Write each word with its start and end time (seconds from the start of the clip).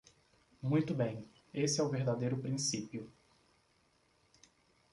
Muito 0.63 0.95
bem! 0.95 1.29
Esse 1.53 1.79
é 1.79 1.83
o 1.83 1.87
verdadeiro 1.89 2.35
princípio. 2.35 3.07